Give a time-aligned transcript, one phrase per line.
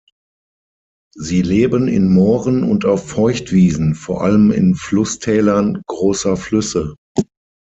[1.15, 6.95] Sie leben in Mooren und auf Feuchtwiesen, vor allem in Flusstälern großer Flüsse.